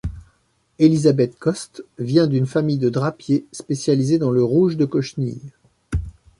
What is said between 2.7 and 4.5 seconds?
de drapiers spécialisés dans le